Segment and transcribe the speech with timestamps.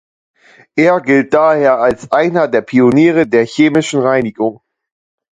[0.75, 4.63] Er gilt daher als einer der Pioniere der Chemischen Reinigung.